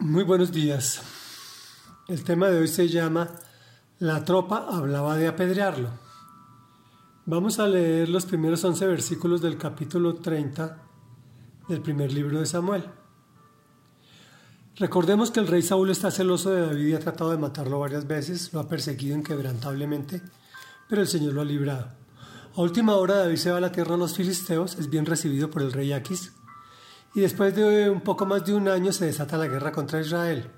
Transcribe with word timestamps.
Muy 0.00 0.24
buenos 0.24 0.50
días. 0.50 1.00
El 2.08 2.24
tema 2.24 2.48
de 2.48 2.58
hoy 2.58 2.68
se 2.68 2.88
llama 2.88 3.30
La 4.00 4.24
tropa 4.24 4.66
hablaba 4.68 5.16
de 5.16 5.28
apedrearlo. 5.28 5.88
Vamos 7.26 7.60
a 7.60 7.68
leer 7.68 8.08
los 8.08 8.26
primeros 8.26 8.64
11 8.64 8.86
versículos 8.88 9.40
del 9.40 9.56
capítulo 9.56 10.16
30 10.16 10.82
del 11.68 11.80
primer 11.80 12.12
libro 12.12 12.40
de 12.40 12.46
Samuel. 12.46 12.84
Recordemos 14.76 15.30
que 15.30 15.38
el 15.38 15.46
rey 15.46 15.62
Saúl 15.62 15.90
está 15.90 16.10
celoso 16.10 16.50
de 16.50 16.66
David 16.66 16.88
y 16.88 16.94
ha 16.94 16.98
tratado 16.98 17.30
de 17.30 17.38
matarlo 17.38 17.78
varias 17.78 18.06
veces, 18.06 18.52
lo 18.52 18.60
ha 18.60 18.68
perseguido 18.68 19.16
inquebrantablemente, 19.16 20.20
pero 20.88 21.02
el 21.02 21.08
Señor 21.08 21.34
lo 21.34 21.40
ha 21.40 21.46
librado. 21.46 21.92
A 22.56 22.60
última 22.60 22.96
hora 22.96 23.18
David 23.18 23.36
se 23.36 23.52
va 23.52 23.58
a 23.58 23.60
la 23.60 23.72
tierra 23.72 23.92
de 23.92 23.98
los 23.98 24.14
filisteos, 24.14 24.74
es 24.74 24.90
bien 24.90 25.06
recibido 25.06 25.50
por 25.50 25.62
el 25.62 25.72
rey 25.72 25.92
Aquis, 25.92 26.32
y 27.14 27.20
después 27.20 27.54
de 27.54 27.88
un 27.88 28.00
poco 28.00 28.26
más 28.26 28.44
de 28.44 28.54
un 28.54 28.68
año 28.68 28.92
se 28.92 29.06
desata 29.06 29.38
la 29.38 29.46
guerra 29.46 29.72
contra 29.72 30.00
Israel. 30.00 30.50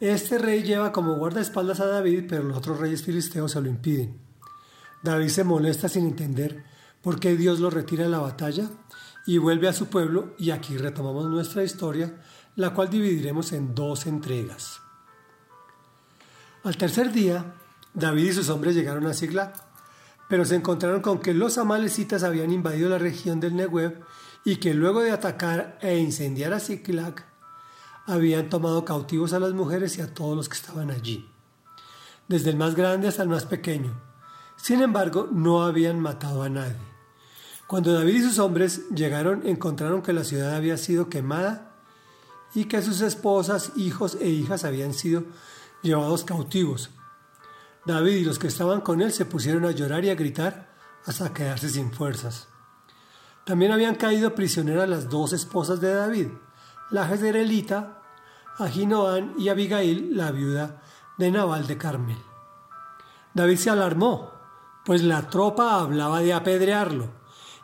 Este 0.00 0.38
rey 0.38 0.62
lleva 0.62 0.92
como 0.92 1.16
guardaespaldas 1.16 1.80
a 1.80 1.86
David, 1.86 2.24
pero 2.28 2.42
los 2.42 2.56
otros 2.56 2.80
reyes 2.80 3.02
filisteos 3.02 3.52
se 3.52 3.60
lo 3.60 3.68
impiden. 3.68 4.18
David 5.02 5.28
se 5.28 5.44
molesta 5.44 5.88
sin 5.88 6.06
entender 6.06 6.64
por 7.02 7.20
qué 7.20 7.36
Dios 7.36 7.60
lo 7.60 7.70
retira 7.70 8.04
de 8.04 8.10
la 8.10 8.18
batalla 8.18 8.68
y 9.26 9.38
vuelve 9.38 9.68
a 9.68 9.72
su 9.72 9.86
pueblo 9.86 10.34
y 10.38 10.50
aquí 10.50 10.76
retomamos 10.76 11.26
nuestra 11.26 11.62
historia, 11.62 12.20
la 12.56 12.74
cual 12.74 12.90
dividiremos 12.90 13.52
en 13.52 13.74
dos 13.74 14.06
entregas. 14.06 14.80
Al 16.64 16.76
tercer 16.76 17.12
día, 17.12 17.54
David 17.94 18.30
y 18.30 18.32
sus 18.32 18.48
hombres 18.50 18.74
llegaron 18.74 19.06
a 19.06 19.14
Siglac, 19.14 19.54
pero 20.28 20.44
se 20.44 20.56
encontraron 20.56 21.00
con 21.00 21.20
que 21.20 21.34
los 21.34 21.58
amalecitas 21.58 22.22
habían 22.22 22.52
invadido 22.52 22.88
la 22.88 22.98
región 22.98 23.40
del 23.40 23.56
Negev 23.56 24.00
y 24.44 24.56
que 24.56 24.74
luego 24.74 25.02
de 25.02 25.10
atacar 25.10 25.78
e 25.82 25.98
incendiar 25.98 26.52
a 26.52 26.60
Ziklag, 26.60 27.26
habían 28.06 28.48
tomado 28.48 28.84
cautivos 28.84 29.32
a 29.32 29.38
las 29.38 29.52
mujeres 29.52 29.96
y 29.98 30.00
a 30.00 30.12
todos 30.12 30.36
los 30.36 30.48
que 30.48 30.56
estaban 30.56 30.90
allí, 30.90 31.28
desde 32.28 32.50
el 32.50 32.56
más 32.56 32.74
grande 32.74 33.08
hasta 33.08 33.22
el 33.22 33.28
más 33.28 33.44
pequeño. 33.44 34.00
Sin 34.56 34.82
embargo, 34.82 35.28
no 35.30 35.62
habían 35.62 36.00
matado 36.00 36.42
a 36.42 36.48
nadie. 36.48 36.76
Cuando 37.66 37.92
David 37.92 38.16
y 38.16 38.22
sus 38.22 38.38
hombres 38.38 38.88
llegaron, 38.90 39.46
encontraron 39.46 40.02
que 40.02 40.12
la 40.12 40.24
ciudad 40.24 40.56
había 40.56 40.76
sido 40.76 41.08
quemada 41.08 41.76
y 42.54 42.64
que 42.64 42.82
sus 42.82 43.00
esposas, 43.00 43.72
hijos 43.76 44.16
e 44.20 44.28
hijas 44.28 44.64
habían 44.64 44.92
sido 44.92 45.24
llevados 45.82 46.24
cautivos. 46.24 46.90
David 47.86 48.16
y 48.16 48.24
los 48.24 48.38
que 48.38 48.48
estaban 48.48 48.80
con 48.80 49.00
él 49.00 49.12
se 49.12 49.24
pusieron 49.24 49.64
a 49.64 49.70
llorar 49.70 50.04
y 50.04 50.10
a 50.10 50.14
gritar 50.14 50.74
hasta 51.06 51.32
quedarse 51.32 51.68
sin 51.68 51.92
fuerzas. 51.92 52.48
También 53.50 53.72
habían 53.72 53.96
caído 53.96 54.32
prisioneras 54.32 54.88
las 54.88 55.08
dos 55.08 55.32
esposas 55.32 55.80
de 55.80 55.92
David, 55.92 56.28
la 56.90 57.08
Jezreelita, 57.08 58.00
Ahinoam 58.58 59.34
y 59.38 59.48
Abigail, 59.48 60.16
la 60.16 60.30
viuda 60.30 60.80
de 61.18 61.32
Nabal 61.32 61.66
de 61.66 61.76
Carmel. 61.76 62.18
David 63.34 63.56
se 63.56 63.70
alarmó, 63.70 64.30
pues 64.84 65.02
la 65.02 65.28
tropa 65.30 65.80
hablaba 65.80 66.20
de 66.20 66.32
apedrearlo, 66.32 67.08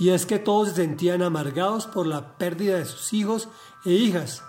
y 0.00 0.08
es 0.08 0.26
que 0.26 0.40
todos 0.40 0.70
se 0.70 0.74
sentían 0.74 1.22
amargados 1.22 1.86
por 1.86 2.08
la 2.08 2.36
pérdida 2.38 2.78
de 2.78 2.84
sus 2.84 3.12
hijos 3.12 3.48
e 3.84 3.92
hijas, 3.92 4.42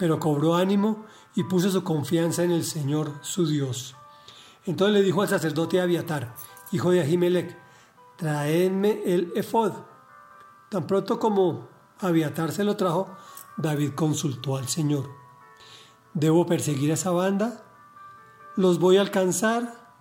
pero 0.00 0.18
cobró 0.18 0.56
ánimo 0.56 1.06
y 1.36 1.44
puso 1.44 1.70
su 1.70 1.84
confianza 1.84 2.42
en 2.42 2.50
el 2.50 2.64
Señor 2.64 3.12
su 3.20 3.46
Dios. 3.46 3.94
Entonces 4.64 4.94
le 4.94 5.04
dijo 5.04 5.22
al 5.22 5.28
sacerdote 5.28 5.80
Abiatar, 5.80 6.34
hijo 6.72 6.90
de 6.90 7.02
Ahimelech, 7.02 7.56
traedme 8.16 9.02
el 9.06 9.32
efod. 9.36 9.72
Tan 10.70 10.86
pronto 10.86 11.18
como 11.18 11.68
Abiatar 12.00 12.52
se 12.52 12.64
lo 12.64 12.76
trajo, 12.76 13.08
David 13.56 13.92
consultó 13.94 14.56
al 14.56 14.68
Señor. 14.68 15.08
¿Debo 16.12 16.46
perseguir 16.46 16.90
a 16.90 16.94
esa 16.94 17.10
banda? 17.10 17.62
¿Los 18.56 18.78
voy 18.78 18.96
a 18.96 19.00
alcanzar? 19.00 19.94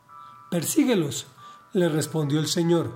Persíguelos, 0.49 1.27
le 1.73 1.89
respondió 1.89 2.39
el 2.39 2.47
Señor. 2.47 2.91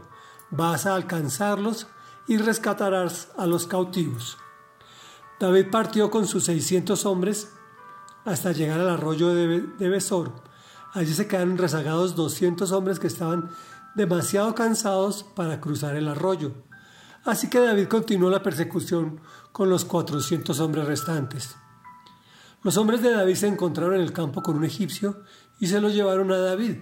Vas 0.51 0.85
a 0.85 0.95
alcanzarlos 0.95 1.87
y 2.27 2.37
rescatarás 2.37 3.29
a 3.37 3.45
los 3.45 3.67
cautivos. 3.67 4.37
David 5.39 5.67
partió 5.71 6.11
con 6.11 6.27
sus 6.27 6.45
seiscientos 6.45 7.05
hombres 7.05 7.53
hasta 8.25 8.51
llegar 8.51 8.79
al 8.79 8.89
arroyo 8.89 9.33
de, 9.33 9.89
Besor. 9.89 10.31
Allí 10.93 11.13
se 11.13 11.27
quedaron 11.27 11.57
rezagados 11.57 12.15
doscientos 12.15 12.71
hombres 12.71 12.99
que 12.99 13.07
estaban 13.07 13.49
demasiado 13.95 14.53
cansados 14.55 15.23
para 15.23 15.61
cruzar 15.61 15.95
el 15.95 16.07
arroyo. 16.07 16.51
Así 17.25 17.49
que 17.49 17.59
David 17.59 17.87
continuó 17.87 18.29
la 18.29 18.43
persecución 18.43 19.21
con 19.51 19.69
los 19.69 19.85
cuatrocientos 19.85 20.59
hombres 20.59 20.85
restantes. 20.85 21.55
Los 22.63 22.77
hombres 22.77 23.01
de 23.01 23.11
David 23.11 23.35
se 23.35 23.47
encontraron 23.47 23.95
en 23.95 24.01
el 24.01 24.13
campo 24.13 24.41
con 24.41 24.57
un 24.57 24.65
egipcio 24.65 25.23
y 25.59 25.67
se 25.67 25.79
lo 25.79 25.89
llevaron 25.89 26.31
a 26.31 26.37
David. 26.37 26.77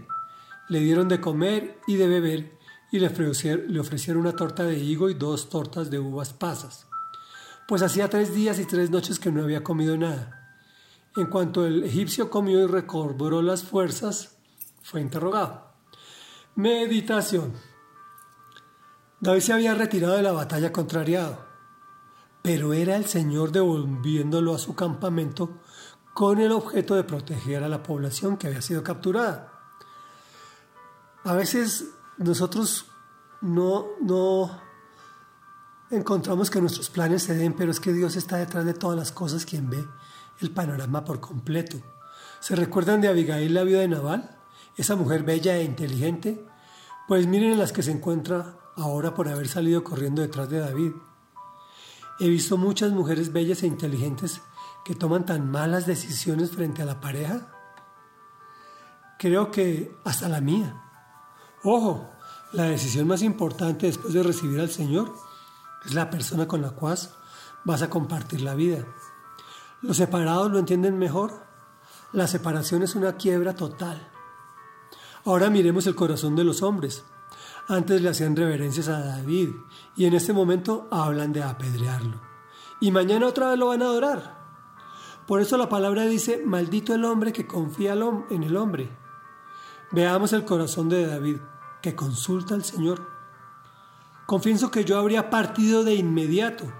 Le 0.69 0.79
dieron 0.79 1.07
de 1.07 1.21
comer 1.21 1.79
y 1.87 1.95
de 1.95 2.07
beber 2.07 2.57
y 2.91 2.99
le 2.99 3.79
ofrecieron 3.79 4.21
una 4.21 4.35
torta 4.35 4.63
de 4.63 4.77
higo 4.77 5.09
y 5.09 5.13
dos 5.13 5.49
tortas 5.49 5.89
de 5.89 5.99
uvas 5.99 6.33
pasas, 6.33 6.87
pues 7.67 7.81
hacía 7.81 8.09
tres 8.09 8.33
días 8.33 8.59
y 8.59 8.65
tres 8.65 8.89
noches 8.89 9.19
que 9.19 9.31
no 9.31 9.43
había 9.43 9.63
comido 9.63 9.97
nada. 9.97 10.59
En 11.15 11.27
cuanto 11.27 11.65
el 11.65 11.83
egipcio 11.83 12.29
comió 12.29 12.63
y 12.63 12.67
recobró 12.67 13.41
las 13.41 13.63
fuerzas, 13.63 14.37
fue 14.83 15.01
interrogado. 15.01 15.73
Meditación. 16.55 17.53
David 19.19 19.41
se 19.41 19.53
había 19.53 19.73
retirado 19.73 20.16
de 20.16 20.22
la 20.22 20.31
batalla 20.31 20.72
contrariado, 20.72 21.39
pero 22.44 22.73
era 22.73 22.95
el 22.95 23.05
Señor 23.05 23.51
devolviéndolo 23.51 24.53
a 24.53 24.59
su 24.59 24.75
campamento 24.75 25.59
con 26.13 26.39
el 26.39 26.51
objeto 26.51 26.95
de 26.95 27.03
proteger 27.03 27.63
a 27.63 27.69
la 27.69 27.83
población 27.83 28.38
que 28.38 28.47
había 28.47 28.61
sido 28.61 28.83
capturada. 28.83 29.53
A 31.23 31.33
veces 31.33 31.85
nosotros 32.17 32.85
no, 33.41 33.88
no 34.01 34.61
encontramos 35.89 36.50
que 36.50 36.61
nuestros 36.61 36.89
planes 36.89 37.23
se 37.23 37.35
den, 37.35 37.53
pero 37.53 37.72
es 37.72 37.79
que 37.79 37.94
Dios 37.94 38.16
está 38.16 38.38
detrás 38.38 38.66
de 38.66 38.73
todas 38.73 38.97
las 38.97 39.11
cosas, 39.11 39.45
quien 39.45 39.69
ve 39.69 39.83
el 40.39 40.51
panorama 40.51 41.03
por 41.03 41.19
completo. 41.19 41.77
¿Se 42.39 42.56
recuerdan 42.56 43.01
de 43.01 43.07
Abigail, 43.07 43.53
la 43.53 43.63
viuda 43.63 43.81
de 43.81 43.88
Naval? 43.88 44.38
Esa 44.75 44.95
mujer 44.95 45.23
bella 45.23 45.57
e 45.57 45.63
inteligente. 45.63 46.45
Pues 47.07 47.25
miren 47.25 47.53
en 47.53 47.59
las 47.59 47.73
que 47.73 47.83
se 47.83 47.91
encuentra 47.91 48.56
ahora 48.77 49.13
por 49.13 49.27
haber 49.27 49.47
salido 49.47 49.83
corriendo 49.83 50.21
detrás 50.21 50.49
de 50.49 50.59
David. 50.59 50.91
He 52.19 52.29
visto 52.29 52.57
muchas 52.57 52.91
mujeres 52.91 53.33
bellas 53.33 53.63
e 53.63 53.67
inteligentes 53.67 54.41
que 54.85 54.95
toman 54.95 55.25
tan 55.25 55.51
malas 55.51 55.85
decisiones 55.85 56.51
frente 56.51 56.81
a 56.81 56.85
la 56.85 57.01
pareja. 57.01 57.53
Creo 59.19 59.51
que 59.51 59.95
hasta 60.05 60.29
la 60.29 60.41
mía. 60.41 60.81
Ojo, 61.63 62.09
la 62.53 62.63
decisión 62.63 63.07
más 63.07 63.21
importante 63.23 63.88
después 63.88 64.13
de 64.13 64.23
recibir 64.23 64.59
al 64.59 64.69
Señor 64.69 65.13
es 65.85 65.94
la 65.94 66.09
persona 66.09 66.47
con 66.47 66.61
la 66.61 66.71
cual 66.71 66.97
vas 67.65 67.81
a 67.81 67.89
compartir 67.89 68.41
la 68.41 68.55
vida. 68.55 68.85
Los 69.81 69.97
separados 69.97 70.51
lo 70.51 70.59
entienden 70.59 70.97
mejor. 70.97 71.45
La 72.13 72.27
separación 72.27 72.83
es 72.83 72.95
una 72.95 73.17
quiebra 73.17 73.55
total. 73.55 74.07
Ahora 75.25 75.49
miremos 75.49 75.85
el 75.88 75.95
corazón 75.95 76.35
de 76.35 76.44
los 76.44 76.61
hombres. 76.61 77.03
Antes 77.69 78.01
le 78.01 78.09
hacían 78.09 78.35
reverencias 78.35 78.88
a 78.88 79.00
David 79.00 79.50
y 79.97 80.05
en 80.05 80.13
este 80.13 80.31
momento 80.31 80.88
hablan 80.89 81.33
de 81.33 81.44
apedrearlo. 81.44 82.22
Y 82.79 82.91
mañana 82.91 83.28
otra 83.28 83.50
vez 83.50 83.59
lo 83.59 83.67
van 83.67 83.81
a 83.81 83.85
adorar. 83.85 84.38
Por 85.28 85.41
eso 85.41 85.57
la 85.57 85.67
palabra 85.67 86.06
dice, 86.06 86.41
maldito 86.45 86.95
el 86.95 87.03
hombre 87.03 87.33
que 87.33 87.45
confía 87.45 87.94
en 88.29 88.44
el 88.44 88.56
hombre. 88.56 88.89
Veamos 89.91 90.31
el 90.31 90.45
corazón 90.45 90.88
de 90.88 91.06
David, 91.06 91.39
que 91.81 91.94
consulta 91.94 92.53
al 92.53 92.63
Señor. 92.63 93.06
Confieso 94.25 94.72
que 94.72 94.85
yo 94.85 94.97
habría 94.97 95.29
partido 95.29 95.83
de 95.83 95.95
inmediato 95.95 96.72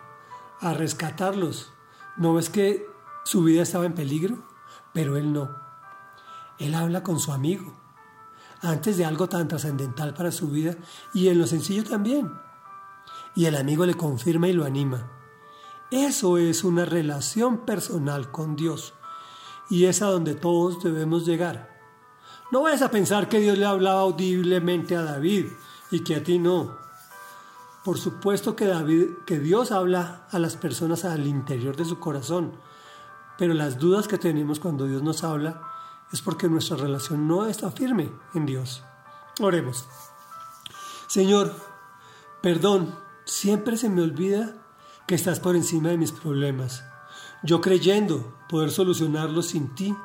a 0.62 0.74
rescatarlos. 0.74 1.74
¿No 2.16 2.34
ves 2.34 2.50
que 2.50 2.90
su 3.26 3.44
vida 3.44 3.64
estaba 3.64 3.86
en 3.86 3.94
peligro? 3.94 4.38
Pero 4.94 5.18
él 5.18 5.34
no. 5.34 5.50
Él 6.60 6.76
habla 6.76 7.04
con 7.04 7.20
su 7.20 7.34
amigo 7.34 7.87
antes 8.62 8.98
de 8.98 9.06
algo 9.06 9.30
tan 9.30 9.48
trascendental 9.48 10.14
para 10.14 10.32
su 10.32 10.50
vida 10.50 10.76
y 11.14 11.28
en 11.28 11.40
lo 11.40 11.48
sencillo 11.48 11.84
también. 11.84 12.32
Y 13.36 13.46
el 13.46 13.56
amigo 13.56 13.86
le 13.86 13.94
confirma 13.94 14.48
y 14.48 14.54
lo 14.54 14.66
anima. 14.66 15.12
Eso 15.92 16.38
es 16.38 16.64
una 16.64 16.86
relación 16.86 17.66
personal 17.66 18.32
con 18.32 18.56
Dios 18.56 18.94
y 19.70 19.86
es 19.86 20.02
a 20.02 20.08
donde 20.08 20.36
todos 20.36 20.84
debemos 20.84 21.26
llegar. 21.26 21.78
No 22.52 22.62
vayas 22.62 22.82
a 22.82 22.92
pensar 22.92 23.30
que 23.30 23.40
Dios 23.40 23.58
le 23.58 23.66
hablaba 23.66 24.02
audiblemente 24.02 24.96
a 24.96 25.04
David 25.04 25.48
y 25.92 26.04
que 26.04 26.16
a 26.16 26.24
ti 26.24 26.40
no. 26.40 26.78
Por 27.84 27.98
supuesto 27.98 28.56
que 28.56 28.66
David, 28.66 29.10
que 29.26 29.40
Dios 29.40 29.72
habla 29.72 30.28
a 30.32 30.40
las 30.40 30.58
personas 30.58 31.06
al 31.06 31.26
interior 31.26 31.76
de 31.76 31.86
su 31.86 32.00
corazón, 32.00 32.54
pero 33.38 33.54
las 33.54 33.80
dudas 33.80 34.08
que 34.08 34.18
tenemos 34.18 34.60
cuando 34.60 34.88
Dios 34.88 35.04
nos 35.04 35.24
habla 35.24 35.62
es 36.12 36.22
porque 36.22 36.48
nuestra 36.48 36.78
relación 36.78 37.28
no 37.28 37.46
está 37.46 37.72
firme 37.72 38.12
en 38.34 38.46
Dios. 38.46 38.84
Oremos. 39.40 39.86
Señor, 41.08 41.54
perdón, 42.42 42.96
siempre 43.26 43.78
se 43.78 43.90
me 43.90 44.02
olvida 44.02 44.56
que 45.08 45.16
estás 45.16 45.40
por 45.40 45.56
encima 45.56 45.90
de 45.90 45.98
mis 45.98 46.12
problemas. 46.12 46.84
Yo 47.44 47.62
creyendo 47.62 48.36
poder 48.50 48.72
solucionarlo 48.72 49.42
sin 49.42 49.76
ti, 49.76 49.96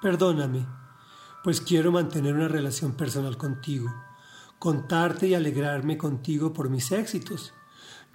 perdóname, 0.00 0.66
pues 1.42 1.60
quiero 1.60 1.92
mantener 1.92 2.34
una 2.34 2.48
relación 2.48 2.92
personal 2.92 3.36
contigo, 3.36 3.92
contarte 4.58 5.28
y 5.28 5.34
alegrarme 5.34 5.98
contigo 5.98 6.52
por 6.52 6.70
mis 6.70 6.92
éxitos, 6.92 7.52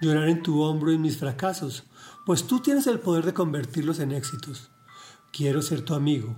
llorar 0.00 0.28
en 0.28 0.42
tu 0.42 0.62
hombro 0.62 0.90
en 0.90 1.00
mis 1.00 1.18
fracasos, 1.18 1.84
pues 2.26 2.46
tú 2.46 2.60
tienes 2.60 2.86
el 2.86 3.00
poder 3.00 3.24
de 3.24 3.34
convertirlos 3.34 4.00
en 4.00 4.12
éxitos. 4.12 4.70
Quiero 5.32 5.62
ser 5.62 5.84
tu 5.84 5.94
amigo. 5.94 6.36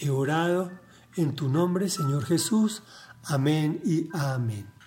He 0.00 0.10
orado 0.10 0.70
en 1.16 1.34
tu 1.34 1.48
nombre, 1.48 1.88
Señor 1.88 2.24
Jesús. 2.24 2.82
Amén 3.24 3.80
y 3.84 4.08
amén. 4.12 4.77